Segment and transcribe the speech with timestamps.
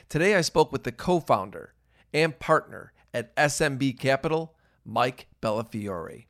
[0.09, 1.73] Today I spoke with the co founder
[2.13, 4.55] and partner at SMB Capital,
[4.85, 6.27] Mike Bellafiore.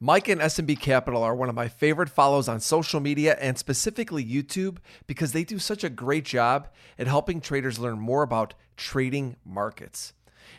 [0.00, 4.24] Mike and SMB Capital are one of my favorite follows on social media and specifically
[4.24, 9.36] YouTube because they do such a great job at helping traders learn more about trading
[9.44, 10.14] markets.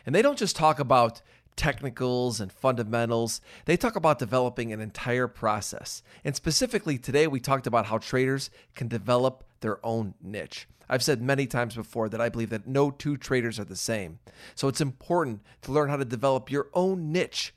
[0.06, 1.20] And they don't just talk about
[1.56, 6.04] technicals and fundamentals, they talk about developing an entire process.
[6.24, 10.68] And specifically today, we talked about how traders can develop their own niche.
[10.88, 14.18] I've said many times before that I believe that no two traders are the same.
[14.54, 17.54] So it's important to learn how to develop your own niche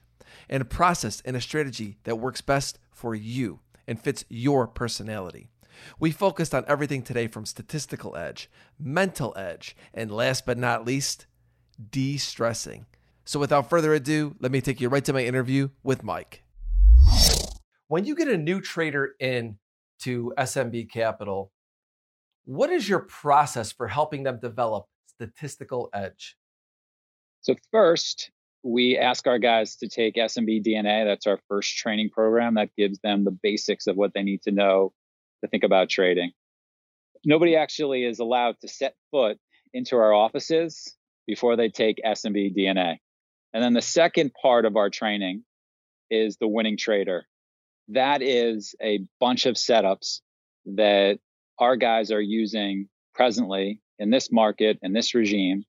[0.50, 5.50] and a process and a strategy that works best for you and fits your personality.
[6.00, 8.50] We focused on everything today from statistical edge,
[8.80, 11.26] mental edge, and last but not least,
[11.92, 12.86] de stressing.
[13.26, 16.44] So without further ado, let me take you right to my interview with Mike.
[17.88, 19.58] When you get a new trader in
[20.00, 21.52] to SMB Capital,
[22.46, 26.36] what is your process for helping them develop statistical edge?
[27.42, 28.32] So, first,
[28.64, 31.06] we ask our guys to take SMB DNA.
[31.06, 34.52] That's our first training program that gives them the basics of what they need to
[34.52, 34.94] know
[35.44, 36.32] to think about trading.
[37.24, 39.38] Nobody actually is allowed to set foot
[39.74, 40.96] into our offices
[41.28, 42.98] before they take SMB DNA.
[43.54, 45.44] And then the second part of our training
[46.10, 47.26] is the winning trader.
[47.90, 50.22] That is a bunch of setups
[50.66, 51.20] that
[51.60, 55.64] our guys are using presently in this market in this regime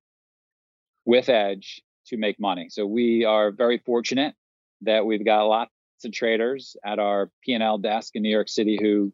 [1.04, 2.68] with edge to make money.
[2.70, 4.34] So we are very fortunate
[4.82, 5.70] that we've got lots
[6.04, 9.12] of traders at our p&l desk in new york city who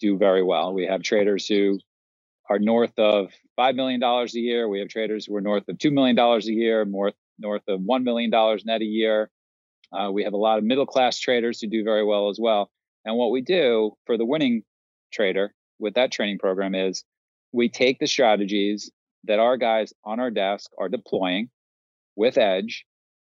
[0.00, 0.74] do very well.
[0.74, 1.78] We have traders who
[2.50, 4.68] are north of $5 million a year.
[4.68, 8.02] We have traders who are north of $2 million a year north, north of $1
[8.02, 8.30] million
[8.64, 9.30] net a year.
[9.92, 12.70] Uh, we have a lot of middle class traders who do very well as well.
[13.04, 14.64] And what we do for the winning
[15.12, 17.04] trader with that training program is
[17.52, 18.90] we take the strategies
[19.24, 21.48] that our guys on our desk are deploying
[22.16, 22.84] with Edge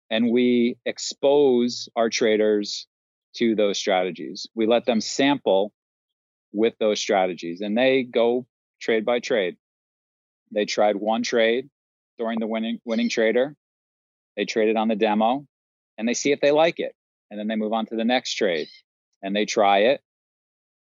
[0.09, 2.87] and we expose our traders
[3.35, 4.47] to those strategies.
[4.55, 5.71] We let them sample
[6.51, 8.45] with those strategies and they go
[8.81, 9.57] trade by trade.
[10.51, 11.69] They tried one trade
[12.17, 13.55] during the winning winning trader.
[14.35, 15.45] They trade it on the demo
[15.97, 16.95] and they see if they like it.
[17.29, 18.67] And then they move on to the next trade
[19.21, 20.01] and they try it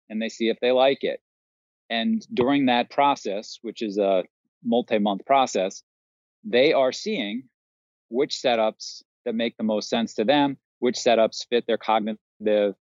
[0.09, 1.19] and they see if they like it.
[1.89, 4.23] And during that process, which is a
[4.63, 5.83] multi month process,
[6.43, 7.43] they are seeing
[8.09, 12.75] which setups that make the most sense to them, which setups fit their cognitive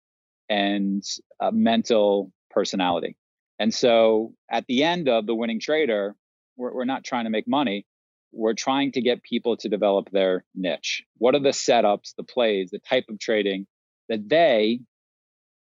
[0.48, 1.02] and
[1.40, 3.16] uh, mental personality.
[3.58, 6.16] And so at the end of the winning trader,
[6.56, 7.86] we're, we're not trying to make money.
[8.32, 11.02] We're trying to get people to develop their niche.
[11.18, 13.66] What are the setups, the plays, the type of trading
[14.08, 14.80] that they,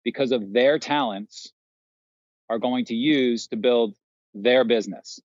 [0.05, 1.53] because of their talents,
[2.53, 3.95] are going to use to build
[4.35, 5.19] their business.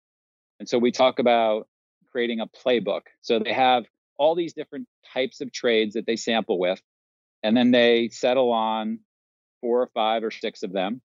[0.61, 1.67] And so we talk about
[2.09, 3.01] creating a playbook.
[3.21, 3.83] So they have
[4.17, 6.81] all these different types of trades that they sample with,
[7.43, 8.99] and then they settle on
[9.59, 11.01] four or five or six of them.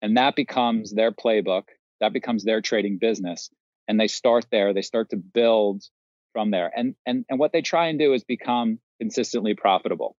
[0.00, 1.64] And that becomes their playbook,
[2.00, 3.50] that becomes their trading business.
[3.86, 5.84] And they start there, they start to build
[6.32, 6.70] from there.
[6.74, 10.16] And and and what they try and do is become consistently profitable.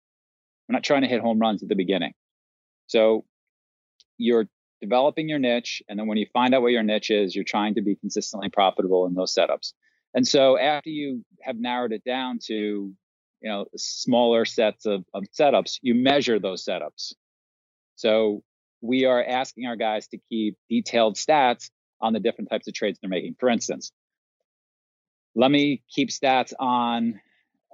[0.69, 2.12] We're not trying to hit home runs at the beginning.
[2.88, 3.25] So
[4.19, 4.49] you're
[4.81, 5.82] developing your niche.
[5.88, 8.49] And then when you find out what your niche is, you're trying to be consistently
[8.49, 9.73] profitable in those setups.
[10.14, 15.25] And so after you have narrowed it down to, you know, smaller sets of, of
[15.38, 17.12] setups, you measure those setups.
[17.96, 18.43] So
[18.81, 21.70] we are asking our guys to keep detailed stats
[22.00, 23.37] on the different types of trades they're making.
[23.38, 23.93] For instance,
[25.34, 27.20] let me keep stats on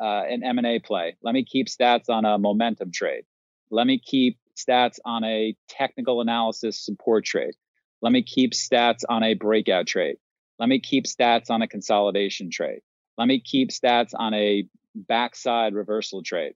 [0.00, 1.16] uh, an M&A play.
[1.22, 3.25] Let me keep stats on a momentum trade.
[3.70, 7.54] Let me keep stats on a technical analysis support trade.
[8.00, 10.16] Let me keep stats on a breakout trade.
[10.58, 12.81] Let me keep stats on a consolidation trade.
[13.19, 14.64] Let me keep stats on a
[14.94, 16.54] backside reversal trade.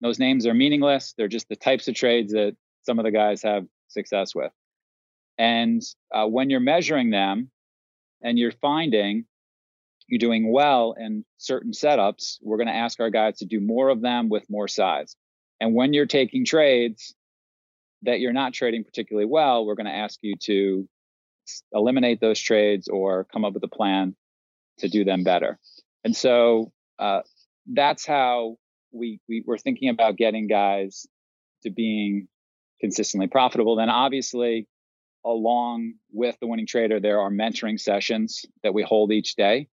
[0.00, 1.14] Those names are meaningless.
[1.16, 4.52] They're just the types of trades that some of the guys have success with.
[5.38, 5.82] And
[6.14, 7.50] uh, when you're measuring them
[8.22, 9.26] and you're finding
[10.08, 13.88] you're doing well in certain setups, we're going to ask our guys to do more
[13.88, 15.16] of them with more size.
[15.60, 17.14] And when you're taking trades
[18.02, 20.88] that you're not trading particularly well, we're going to ask you to
[21.72, 24.14] eliminate those trades or come up with a plan
[24.78, 25.58] to do them better.
[26.04, 27.20] And so uh,
[27.66, 28.56] that's how
[28.92, 31.06] we, we we're thinking about getting guys
[31.62, 32.28] to being
[32.80, 33.76] consistently profitable.
[33.76, 34.68] Then obviously,
[35.24, 39.68] along with the winning trader, there are mentoring sessions that we hold each day.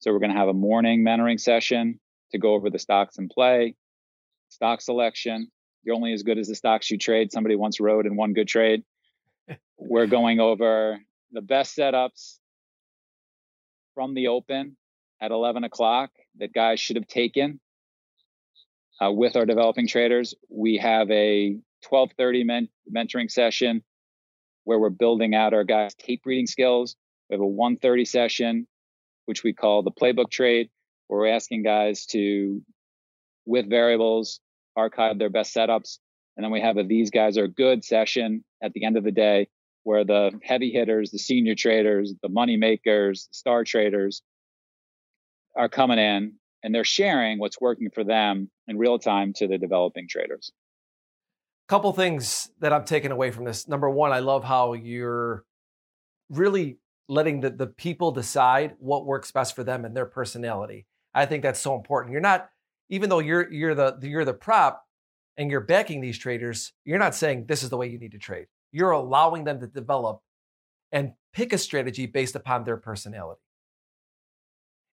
[0.00, 1.98] So we're going to have a morning mentoring session
[2.32, 3.74] to go over the stocks in play,
[4.48, 5.50] stock selection.
[5.82, 7.32] You're only as good as the stocks you trade.
[7.32, 8.82] Somebody once wrote in one good trade.
[9.78, 10.98] we're going over
[11.32, 12.38] the best setups
[13.94, 14.76] from the open
[15.20, 17.60] at 11 o'clock that guys should have taken
[19.00, 20.34] uh, with our developing traders.
[20.48, 23.82] We have a 12:30 men- mentoring session
[24.64, 26.96] where we're building out our guys' tape reading skills.
[27.28, 28.66] We have a 1:30 session,
[29.26, 30.70] which we call the playbook trade,
[31.06, 32.62] where we're asking guys to,
[33.48, 34.40] with variables,
[34.76, 35.98] archive their best setups.
[36.36, 39.10] And then we have a these guys are good session at the end of the
[39.10, 39.48] day,
[39.82, 44.22] where the heavy hitters, the senior traders, the money makers, star traders
[45.56, 49.58] are coming in and they're sharing what's working for them in real time to the
[49.58, 50.52] developing traders
[51.66, 53.66] A couple things that I'm taking away from this.
[53.66, 55.44] Number one, I love how you're
[56.28, 56.78] really
[57.08, 60.86] letting the, the people decide what works best for them and their personality.
[61.14, 62.12] I think that's so important.
[62.12, 62.50] You're not,
[62.88, 64.84] even though you're you're the you're the prop
[65.36, 68.18] and you're backing these traders, you're not saying this is the way you need to
[68.18, 68.46] trade.
[68.72, 70.20] You're allowing them to develop
[70.92, 73.40] and pick a strategy based upon their personality.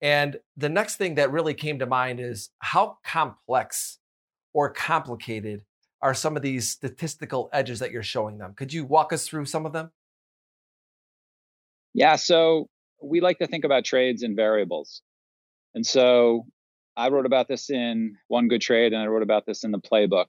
[0.01, 3.99] And the next thing that really came to mind is how complex
[4.53, 5.63] or complicated
[6.01, 8.53] are some of these statistical edges that you're showing them?
[8.53, 9.91] Could you walk us through some of them?
[11.93, 12.69] Yeah, so
[13.01, 15.01] we like to think about trades and variables.
[15.75, 16.45] And so
[16.99, 19.79] I wrote about this in One Good Trade and I wrote about this in the
[19.79, 20.25] playbook.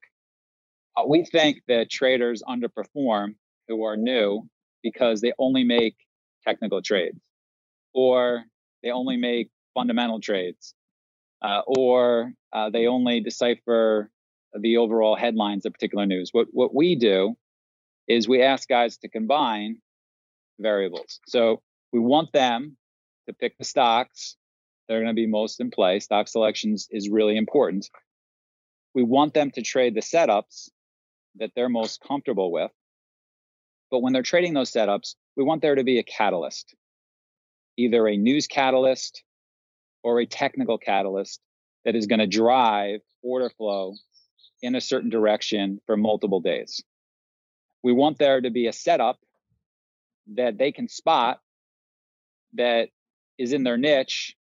[0.97, 3.35] Uh, we think that traders underperform
[3.67, 4.49] who are new
[4.81, 5.97] because they only make
[6.47, 7.19] technical trades
[7.93, 8.45] or
[8.85, 10.75] they only make fundamental trades
[11.43, 14.09] uh, or uh, they only decipher
[14.57, 16.31] the overall headlines of particular news.
[16.31, 17.37] What what we do
[18.07, 19.79] is we ask guys to combine
[20.61, 21.19] variables.
[21.27, 21.63] So
[21.93, 22.77] we want them
[23.27, 24.37] to pick the stocks
[24.91, 26.01] that are going to be most in play.
[26.01, 27.89] Stock selections is really important.
[28.93, 30.69] We want them to trade the setups
[31.37, 32.73] that they're most comfortable with.
[33.93, 36.75] But when they're trading those setups, we want there to be a catalyst,
[37.77, 39.23] either a news catalyst
[40.03, 41.41] or a technical catalyst
[41.85, 43.95] that is going to drive order flow
[44.61, 46.83] in a certain direction for multiple days.
[47.85, 49.21] We want there to be a setup
[50.35, 51.39] that they can spot
[52.55, 52.89] that
[53.39, 54.35] is in their niche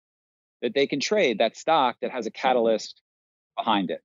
[0.62, 3.02] that they can trade that stock that has a catalyst
[3.58, 4.02] behind it.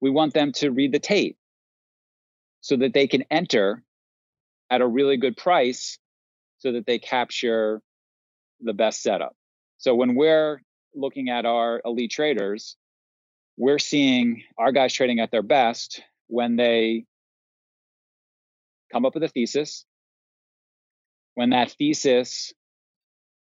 [0.00, 1.36] We want them to read the tape
[2.60, 3.82] so that they can enter
[4.70, 5.98] at a really good price
[6.58, 7.80] so that they capture
[8.60, 9.36] the best setup.
[9.78, 10.60] So when we're
[10.94, 12.76] looking at our elite traders,
[13.56, 17.04] we're seeing our guys trading at their best when they
[18.92, 19.84] come up with a thesis,
[21.34, 22.52] when that thesis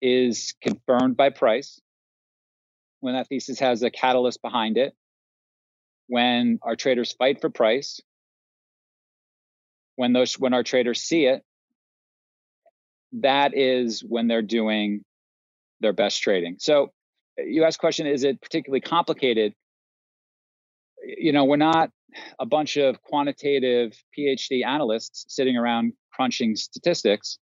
[0.01, 1.79] is confirmed by price,
[3.05, 4.95] when that thesis has a catalyst behind it,
[6.07, 8.01] when our traders fight for price,
[9.95, 11.43] when those when our traders see it,
[13.13, 15.03] that is when they're doing
[15.81, 16.55] their best trading.
[16.59, 16.91] So
[17.37, 19.53] you ask question, is it particularly complicated?
[21.05, 21.91] you know, we're not
[22.39, 27.37] a bunch of quantitative PhD analysts sitting around crunching statistics,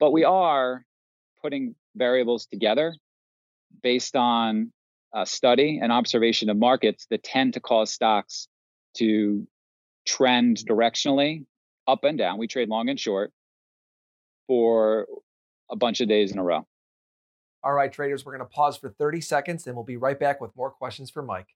[0.00, 0.86] but we are
[1.42, 2.94] putting variables together
[3.82, 4.72] based on
[5.14, 8.48] a study and observation of markets that tend to cause stocks
[8.96, 9.46] to
[10.06, 11.44] trend directionally
[11.86, 12.38] up and down.
[12.38, 13.32] We trade long and short
[14.46, 15.06] for
[15.70, 16.66] a bunch of days in a row.
[17.64, 20.40] All right, traders, we're going to pause for 30 seconds and we'll be right back
[20.40, 21.48] with more questions for Mike.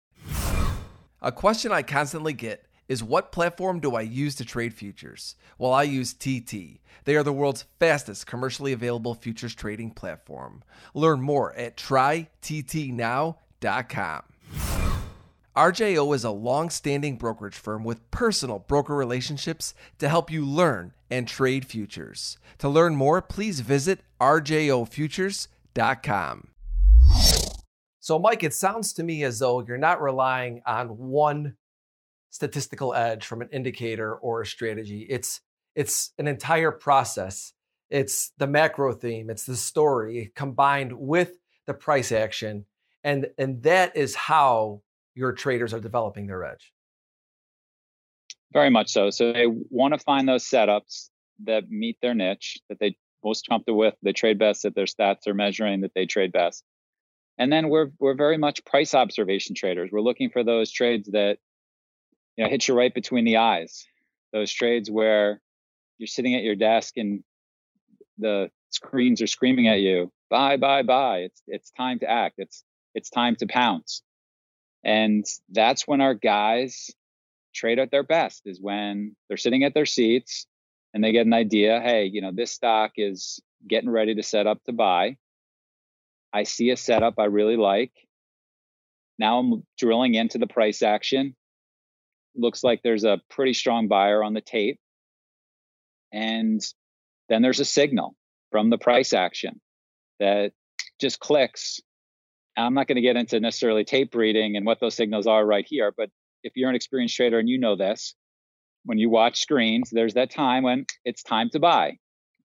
[1.23, 5.37] A question I constantly get is what platform do I use to trade futures?
[5.59, 6.81] Well, I use TT.
[7.05, 10.65] They are the world's fastest commercially available futures trading platform.
[10.93, 14.23] Learn more at tryttnow.com.
[15.57, 20.93] RJO is a long standing brokerage firm with personal broker relationships to help you learn
[21.09, 22.39] and trade futures.
[22.59, 26.49] To learn more, please visit rjofutures.com.
[28.01, 31.55] So, Mike, it sounds to me as though you're not relying on one
[32.31, 35.07] statistical edge from an indicator or a strategy.
[35.09, 35.41] It's
[35.77, 37.53] it's an entire process.
[37.91, 41.33] It's the macro theme, it's the story combined with
[41.67, 42.65] the price action.
[43.05, 44.83] And and that is how
[45.15, 46.73] your traders are developing their edge.
[48.53, 49.11] Very much so.
[49.11, 51.09] So they want to find those setups
[51.45, 55.27] that meet their niche, that they most comfortable with, they trade best, that their stats
[55.27, 56.65] are measuring that they trade best.
[57.39, 59.91] And then we're we're very much price observation traders.
[59.93, 61.39] We're looking for those trades that
[62.37, 63.87] you know hit you right between the eyes.
[64.33, 65.41] Those trades where
[65.99, 67.23] you're sitting at your desk and
[68.19, 71.19] the screens are screaming at you, buy, buy, buy.
[71.19, 72.37] It's it's time to act.
[72.39, 74.03] It's it's time to pounce.
[74.85, 76.91] And that's when our guys
[77.55, 80.47] trade at their best is when they're sitting at their seats
[80.95, 84.47] and they get an idea, hey, you know, this stock is getting ready to set
[84.47, 85.17] up to buy.
[86.33, 87.93] I see a setup I really like.
[89.19, 91.35] Now I'm drilling into the price action.
[92.37, 94.79] Looks like there's a pretty strong buyer on the tape.
[96.13, 96.61] And
[97.29, 98.15] then there's a signal
[98.51, 99.61] from the price action
[100.19, 100.53] that
[101.01, 101.81] just clicks.
[102.57, 105.65] I'm not going to get into necessarily tape reading and what those signals are right
[105.67, 106.11] here, but
[106.43, 108.15] if you're an experienced trader and you know this,
[108.85, 111.99] when you watch screens, there's that time when it's time to buy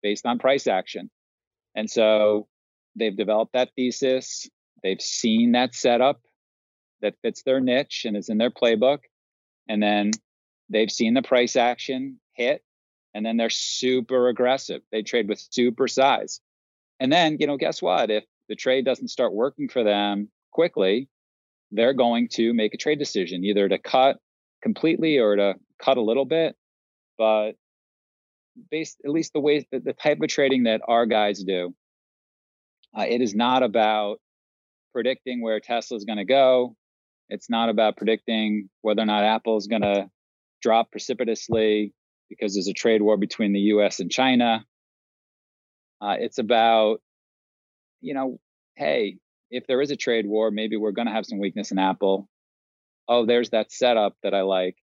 [0.02, 1.10] based on price action.
[1.74, 2.46] And so
[2.96, 4.48] they've developed that thesis,
[4.82, 6.20] they've seen that setup
[7.00, 8.98] that fits their niche and is in their playbook.
[9.68, 10.10] And then
[10.68, 12.62] they've seen the price action hit,
[13.14, 14.82] and then they're super aggressive.
[14.92, 16.40] They trade with super size.
[17.00, 18.10] And then, you know, guess what?
[18.10, 21.08] If the trade doesn't start working for them quickly,
[21.70, 24.18] they're going to make a trade decision either to cut
[24.62, 26.56] completely or to cut a little bit.
[27.18, 27.52] But
[28.70, 31.74] based at least the way the, the type of trading that our guys do,
[32.96, 34.20] uh, it is not about
[34.92, 36.76] predicting where Tesla is going to go.
[37.28, 40.10] It's not about predicting whether or not Apple is going to
[40.62, 41.92] drop precipitously
[42.28, 44.64] because there's a trade war between the US and China.
[46.00, 47.00] Uh, it's about,
[48.00, 48.38] you know,
[48.76, 49.18] hey,
[49.50, 52.28] if there is a trade war, maybe we're going to have some weakness in Apple.
[53.08, 54.76] Oh, there's that setup that I like.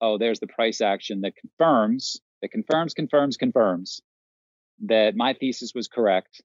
[0.00, 4.02] Oh, there's the price action that confirms, that confirms, confirms, confirms
[4.86, 6.42] that my thesis was correct.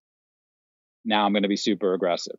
[1.03, 2.37] Now I'm going to be super aggressive.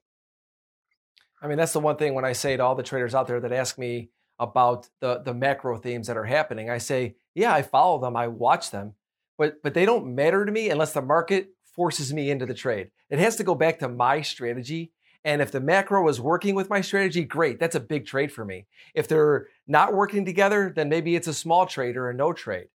[1.41, 3.41] I mean, that's the one thing when I say to all the traders out there
[3.41, 7.63] that ask me about the the macro themes that are happening, I say, yeah, I
[7.63, 8.95] follow them, I watch them,
[9.37, 12.91] but but they don't matter to me unless the market forces me into the trade.
[13.11, 14.93] It has to go back to my strategy.
[15.25, 17.59] And if the macro is working with my strategy, great.
[17.59, 18.67] That's a big trade for me.
[18.95, 22.69] If they're not working together, then maybe it's a small trade or a no trade.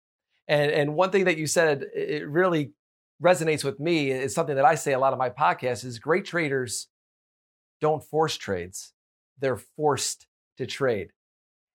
[0.49, 2.73] And and one thing that you said, it really
[3.23, 4.11] resonates with me.
[4.11, 6.89] Is something that I say a lot of my podcasts is great traders
[7.83, 8.95] don't force trades.
[9.39, 11.09] They're forced to trade.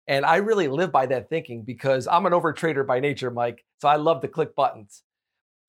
[0.07, 3.65] And I really live by that thinking because I'm an overtrader by nature, Mike.
[3.81, 5.03] So I love to click buttons.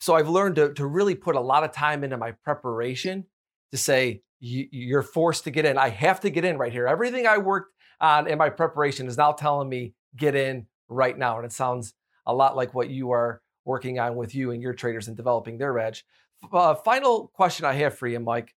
[0.01, 3.27] So I've learned to, to really put a lot of time into my preparation
[3.73, 5.77] to say, you're forced to get in.
[5.77, 6.87] I have to get in right here.
[6.87, 11.39] Everything I worked on in my preparation is now telling me get in right now.
[11.39, 14.73] And it sounds a lot like what you are working on with you and your
[14.73, 16.05] traders and developing their edge.
[16.53, 18.55] Uh, final question I have for you, Mike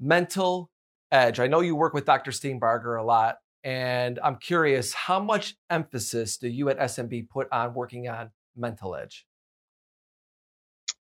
[0.00, 0.70] mental
[1.10, 1.40] edge.
[1.40, 2.30] I know you work with Dr.
[2.30, 7.74] Steenbarger a lot, and I'm curious how much emphasis do you at SMB put on
[7.74, 9.26] working on mental edge?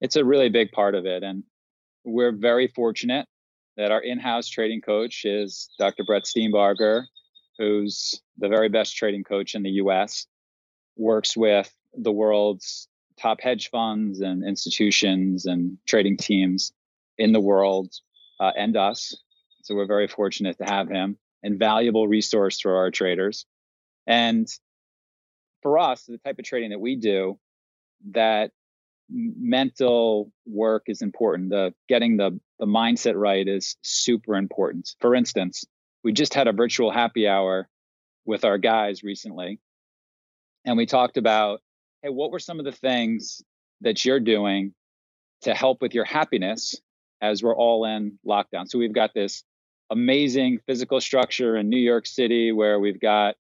[0.01, 1.23] It's a really big part of it.
[1.23, 1.43] And
[2.03, 3.27] we're very fortunate
[3.77, 6.03] that our in house trading coach is Dr.
[6.03, 7.03] Brett Steenbarger,
[7.57, 10.25] who's the very best trading coach in the US,
[10.95, 12.87] works with the world's
[13.19, 16.71] top hedge funds and institutions and trading teams
[17.17, 17.93] in the world
[18.39, 19.15] uh, and us.
[19.63, 23.45] So we're very fortunate to have him, invaluable resource for our traders.
[24.05, 24.47] And
[25.61, 27.39] for us, the type of trading that we do,
[28.11, 28.51] that
[29.09, 31.49] mental work is important.
[31.49, 34.89] The getting the the mindset right is super important.
[34.99, 35.65] For instance,
[36.03, 37.69] we just had a virtual happy hour
[38.25, 39.59] with our guys recently,
[40.65, 41.61] and we talked about,
[42.01, 43.41] hey, what were some of the things
[43.81, 44.73] that you're doing
[45.41, 46.75] to help with your happiness
[47.21, 48.67] as we're all in lockdown.
[48.67, 49.43] So we've got this
[49.89, 53.35] amazing physical structure in New York City where we've got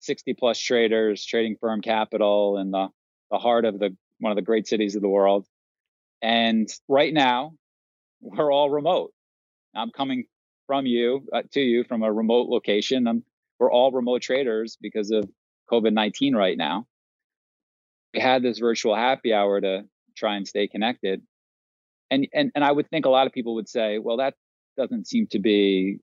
[0.00, 2.88] 60 plus traders, trading firm capital in the,
[3.30, 5.46] the heart of the one of the great cities of the world.
[6.22, 7.54] And right now,
[8.20, 9.12] we're all remote.
[9.74, 10.24] I'm coming
[10.66, 13.06] from you uh, to you from a remote location.
[13.06, 13.24] I'm,
[13.58, 15.28] we're all remote traders because of
[15.70, 16.86] COVID 19 right now.
[18.12, 19.84] We had this virtual happy hour to
[20.16, 21.22] try and stay connected.
[22.10, 24.34] And, and, and I would think a lot of people would say, well, that
[24.76, 25.98] doesn't seem to be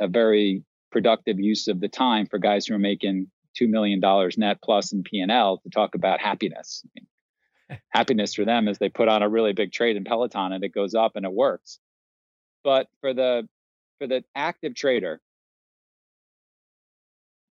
[0.00, 4.00] a very productive use of the time for guys who are making $2 million
[4.36, 6.84] net plus in P&L to talk about happiness.
[6.84, 10.52] I mean, happiness for them is they put on a really big trade in Peloton
[10.52, 11.78] and it goes up and it works.
[12.64, 13.48] But for the
[13.98, 15.20] for the active trader,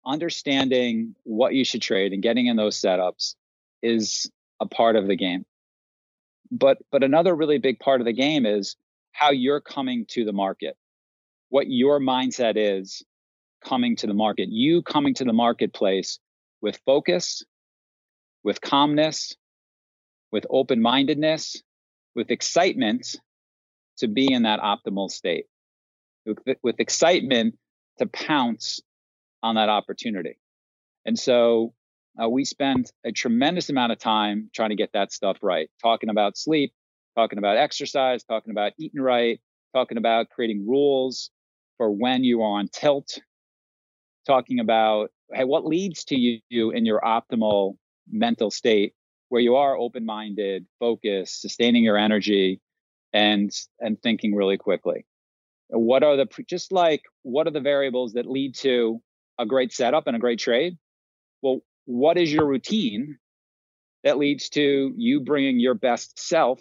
[0.05, 3.35] understanding what you should trade and getting in those setups
[3.81, 5.45] is a part of the game.
[6.51, 8.75] But but another really big part of the game is
[9.11, 10.77] how you're coming to the market.
[11.49, 13.03] What your mindset is
[13.63, 14.49] coming to the market.
[14.49, 16.19] You coming to the marketplace
[16.61, 17.43] with focus,
[18.43, 19.35] with calmness,
[20.31, 21.61] with open-mindedness,
[22.15, 23.15] with excitement
[23.97, 25.45] to be in that optimal state.
[26.25, 27.57] With, excitement
[27.99, 28.81] to pounce
[29.41, 30.37] on that opportunity.
[31.05, 31.73] And so
[32.21, 36.09] uh, we spend a tremendous amount of time trying to get that stuff right, talking
[36.09, 36.74] about sleep,
[37.15, 39.39] talking about exercise, talking about eating right,
[39.74, 41.29] talking about creating rules
[41.77, 43.19] for when you are on tilt,
[44.25, 47.75] talking about hey, what leads to you in your optimal
[48.09, 48.93] mental state
[49.29, 52.62] where you are open-minded, focused, sustaining your energy,
[53.13, 55.05] and and thinking really quickly.
[55.69, 59.01] What are the just like what are the variables that lead to
[59.38, 60.77] a great setup and a great trade.
[61.41, 63.17] Well, what is your routine
[64.03, 66.60] that leads to you bringing your best self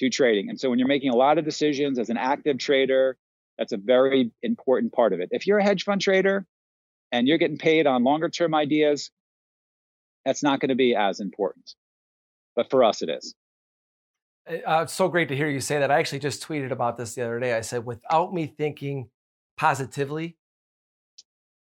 [0.00, 0.48] to trading?
[0.48, 3.18] And so when you're making a lot of decisions as an active trader,
[3.58, 5.28] that's a very important part of it.
[5.32, 6.46] If you're a hedge fund trader
[7.12, 9.10] and you're getting paid on longer term ideas,
[10.24, 11.74] that's not going to be as important.
[12.56, 13.34] But for us, it is.
[14.48, 15.90] Uh, it's so great to hear you say that.
[15.90, 17.52] I actually just tweeted about this the other day.
[17.52, 19.10] I said, without me thinking
[19.58, 20.38] positively,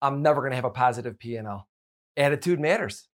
[0.02, 1.69] I'm never going to have a positive P&L.
[2.20, 3.08] Attitude matters.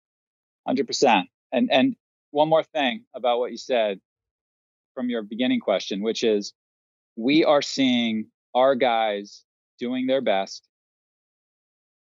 [0.68, 1.24] 100%.
[1.54, 1.96] And and
[2.32, 4.02] one more thing about what you said
[4.94, 6.54] from your beginning question, which is
[7.16, 9.44] we are seeing our guys
[9.80, 10.68] doing their best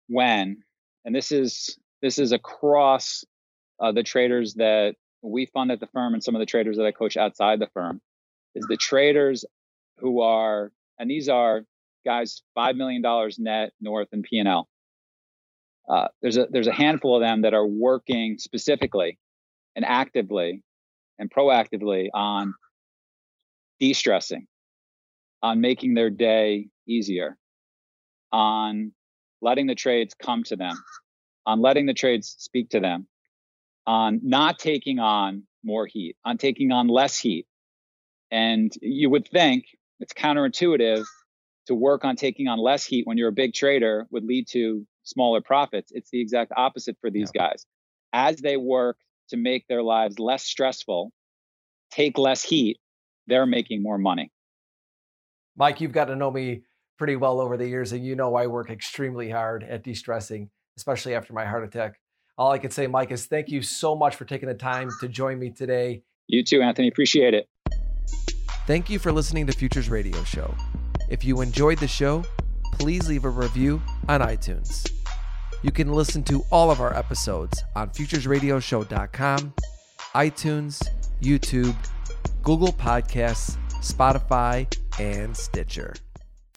[0.08, 0.62] when
[1.04, 3.24] and this is this is across
[3.80, 6.86] uh, the traders that we fund at the firm and some of the traders that
[6.86, 8.00] I coach outside the firm
[8.54, 9.44] is the traders
[9.98, 11.62] who are and these are
[12.04, 14.68] guys five million dollars net north and L
[15.88, 19.18] uh, there's a there's a handful of them that are working specifically
[19.74, 20.62] and actively
[21.18, 22.54] and proactively on
[23.80, 24.46] de-stressing,
[25.42, 27.36] on making their day easier,
[28.32, 28.92] on
[29.40, 30.76] letting the trades come to them,
[31.46, 33.06] on letting the trades speak to them,
[33.86, 37.46] on not taking on more heat, on taking on less heat.
[38.30, 39.64] And you would think
[40.00, 41.04] it's counterintuitive
[41.66, 44.86] to work on taking on less heat when you're a big trader would lead to
[45.04, 45.92] smaller profits.
[45.92, 47.48] It's the exact opposite for these yeah.
[47.48, 47.66] guys.
[48.12, 48.96] As they work
[49.30, 51.12] to make their lives less stressful,
[51.90, 52.78] take less heat,
[53.26, 54.30] they're making more money.
[55.56, 56.62] Mike, you've got to know me
[56.98, 60.50] pretty well over the years, and you know I work extremely hard at de stressing,
[60.76, 61.98] especially after my heart attack.
[62.38, 65.08] All I can say, Mike, is thank you so much for taking the time to
[65.08, 66.02] join me today.
[66.28, 66.88] You too, Anthony.
[66.88, 67.48] Appreciate it.
[68.66, 70.54] Thank you for listening to Futures Radio Show.
[71.10, 72.24] If you enjoyed the show,
[72.72, 74.90] please leave a review on iTunes.
[75.62, 79.54] You can listen to all of our episodes on futuresradioshow.com,
[80.14, 80.88] iTunes,
[81.20, 81.76] YouTube,
[82.42, 84.66] Google Podcasts, Spotify,
[84.98, 85.94] and Stitcher.